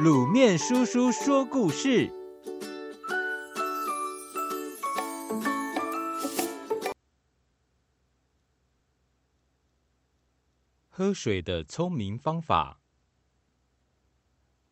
[0.00, 2.10] 卤面叔叔说故事：
[10.88, 12.80] 喝水的聪明方法。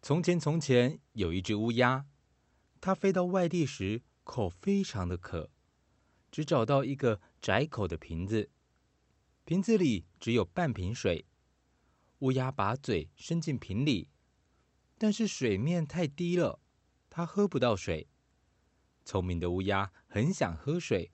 [0.00, 2.06] 从前，从前有一只乌鸦，
[2.80, 5.50] 它飞到外地时，口非常的渴，
[6.32, 8.50] 只找到一个窄口的瓶子，
[9.44, 11.26] 瓶子里只有半瓶水。
[12.20, 14.08] 乌鸦把嘴伸进瓶里。
[15.02, 16.60] 但是水面太低了，
[17.08, 18.10] 它喝不到水。
[19.02, 21.10] 聪明的乌鸦很想喝水，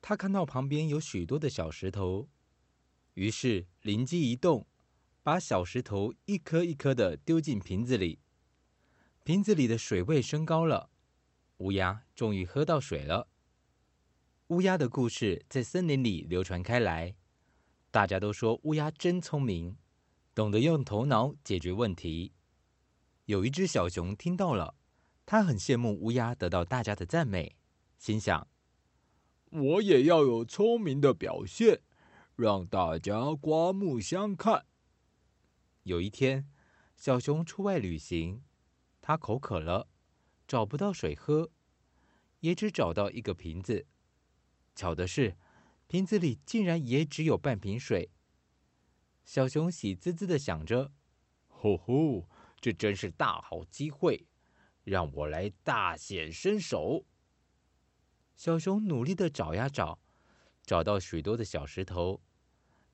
[0.00, 2.30] 它看到旁边有许多的小石头，
[3.12, 4.66] 于是灵机一动，
[5.22, 8.20] 把小石头一颗一颗的丢进瓶子里。
[9.24, 10.88] 瓶子里的水位升高了，
[11.58, 13.28] 乌鸦终于喝到水了。
[14.46, 17.14] 乌鸦的故事在森林里流传开来，
[17.90, 19.76] 大家都说乌鸦真聪明，
[20.34, 22.32] 懂得用头脑解决问题。
[23.26, 24.74] 有一只小熊听到了，
[25.24, 27.56] 它很羡慕乌鸦得到大家的赞美，
[27.96, 28.48] 心想
[29.50, 31.82] ：“我也要有聪明的表现，
[32.34, 34.66] 让大家刮目相看。”
[35.84, 36.48] 有一天，
[36.96, 38.42] 小熊出外旅行，
[39.00, 39.88] 它口渴了，
[40.48, 41.52] 找不到水喝，
[42.40, 43.86] 也只找到一个瓶子。
[44.74, 45.36] 巧的是，
[45.86, 48.10] 瓶子里竟然也只有半瓶水。
[49.24, 50.90] 小熊喜滋滋的想着
[51.46, 52.26] ：“吼吼！”
[52.62, 54.24] 这真是大好机会，
[54.84, 57.04] 让我来大显身手。
[58.36, 59.98] 小熊努力的找呀找，
[60.62, 62.22] 找到许多的小石头，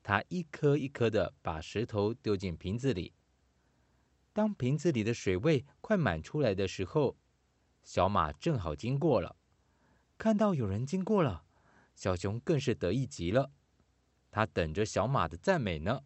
[0.01, 3.13] 它一颗一颗的把石头丢进瓶子里。
[4.33, 7.15] 当瓶子里的水位快满出来的时候，
[7.83, 9.35] 小马正好经过了。
[10.17, 11.45] 看到有人经过了，
[11.93, 13.51] 小熊更是得意极了。
[14.31, 16.01] 它等着小马的赞美呢。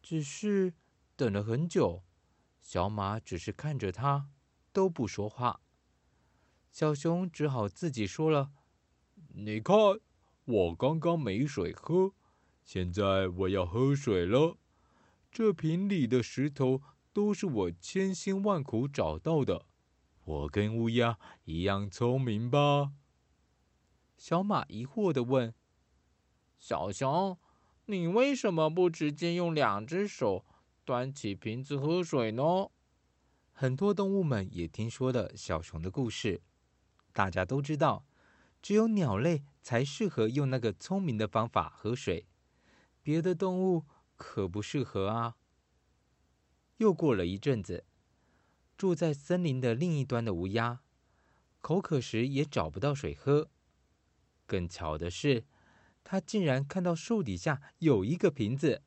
[0.00, 0.72] 只是
[1.14, 2.02] 等了很久。
[2.62, 4.28] 小马只是看着他，
[4.72, 5.60] 都不说话。
[6.70, 8.52] 小熊只好自己说了
[9.34, 9.76] ：“你看，
[10.44, 12.14] 我刚刚没水喝，
[12.62, 14.56] 现在我要喝水了。
[15.30, 16.80] 这瓶里的石头
[17.12, 19.66] 都是我千辛万苦找到的。
[20.24, 22.92] 我跟乌鸦一样聪明吧？”
[24.16, 25.52] 小马疑惑的问
[26.60, 27.36] ：“小熊，
[27.86, 30.46] 你为什么不直接用两只手？”
[30.84, 32.42] 端起瓶子喝水呢？
[33.52, 36.42] 很多动物们也听说了小熊的故事。
[37.12, 38.04] 大家都知道，
[38.60, 42.26] 只有鸟类才适合用那个聪明的方法喝水，
[43.00, 43.84] 别的动物
[44.16, 45.36] 可不适合啊。
[46.78, 47.84] 又过了一阵子，
[48.76, 50.80] 住在森林的另一端的乌鸦，
[51.60, 53.48] 口渴时也找不到水喝。
[54.46, 55.44] 更巧的是，
[56.02, 58.82] 它竟然看到树底下有一个瓶子，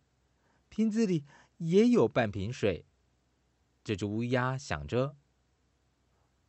[0.67, 1.23] 瓶子里。
[1.57, 2.85] 也有半瓶水。
[3.83, 5.15] 这只乌鸦想着：“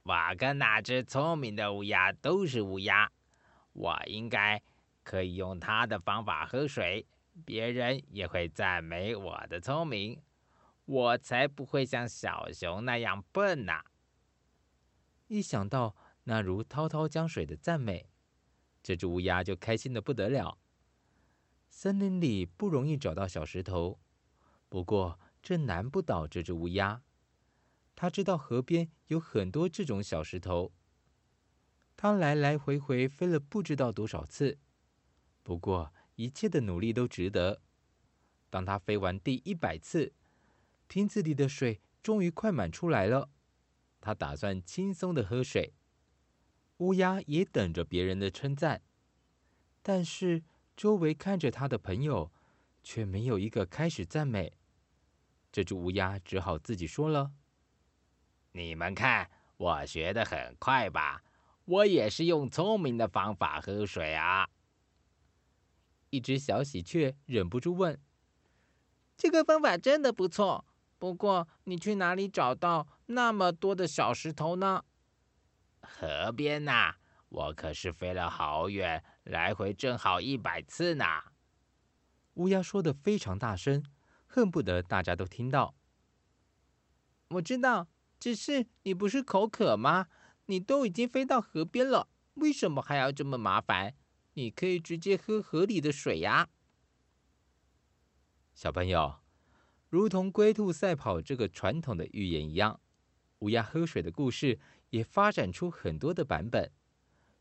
[0.05, 3.13] 我跟那只聪明的乌鸦都是乌鸦，
[3.73, 4.63] 我应该
[5.03, 7.07] 可以用它的方法喝水，
[7.45, 10.23] 别人也会赞美我的聪明，
[10.87, 13.75] 我才不会像小熊那样笨呢。”
[15.29, 18.09] 一想到那如滔滔江水的赞美，
[18.83, 20.57] 这只乌鸦就开心的不得了。
[21.69, 23.99] 森林里不容易找到小石头。
[24.77, 27.03] 不过，这难不倒这只乌鸦。
[27.95, 30.75] 它知道河边有很多这种小石头。
[31.97, 34.59] 它来来回回飞了不知道多少次。
[35.43, 37.63] 不过，一切的努力都值得。
[38.51, 40.13] 当它飞完第一百次，
[40.89, 43.31] 瓶子里的水终于快满出来了。
[44.03, 45.73] 它打算轻松的喝水。
[46.77, 48.83] 乌鸦也等着别人的称赞，
[49.81, 50.45] 但是
[50.77, 52.31] 周围看着它的朋友，
[52.83, 54.53] 却没有一个开始赞美，
[55.57, 57.33] 这只乌鸦只好自己说了
[58.53, 61.25] ：“你们看，我学得很快吧？
[61.65, 64.47] 我也是用聪明的方法喝水啊。”
[66.13, 67.99] 一只小喜鹊忍不住问
[69.17, 70.67] ：“这个方法真的不错，
[70.99, 74.85] 不过你去哪里找到那么多的小石头呢
[75.81, 76.97] ？”“河边呐，
[77.31, 81.07] 我可是飞了好远，来回正好一百次呢。”
[82.37, 83.83] 乌鸦说的非常大声，
[84.37, 85.75] 恨不得大家都听到。
[87.29, 87.89] 我知道，
[88.21, 90.09] 只是你不是口渴吗？
[90.45, 93.95] 你都已经飞到河边了，为什么还要这么麻烦？
[94.35, 96.51] 你可以直接喝河里的水呀。
[98.53, 99.21] 小朋友，
[99.89, 102.79] 如同龟兔赛跑这个传统的寓言一样，
[103.39, 104.61] 乌鸦喝水的故事
[104.91, 106.71] 也发展出很多的版本。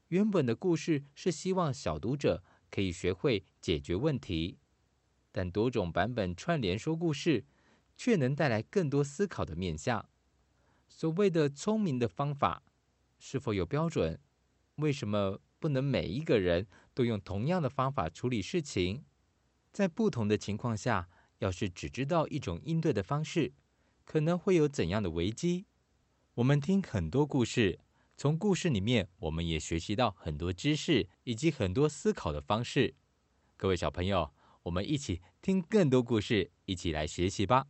[0.08, 2.42] 原本的故事是希望小读者
[2.72, 4.60] 可以学会解决问题。
[5.36, 7.44] 但多种版本串联说故事，
[7.98, 10.08] 却能带来更多思考的面向。
[10.88, 12.64] 所谓的聪明的方法
[13.20, 14.18] 是否有标准？
[14.76, 19.04] 为什么不能每一个人都用同样的方法处理事情？
[19.74, 21.10] 在不同的情况下，
[21.40, 23.52] 要是只知道一种应对的方式，
[24.06, 25.66] 可能会有怎样的危机？
[26.36, 27.82] 我们听很多故事，
[28.16, 32.96] 从故事里面，我们也学习到很多知识以及很多思考的方式。
[33.58, 34.34] 各位小朋友，
[34.66, 37.68] 我们一起听更多故事，一起来学习吧。